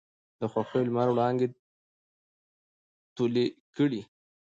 [0.39, 1.47] د خـوښـيو لمـر وړانـګې
[3.15, 4.01] تـولې کـړې.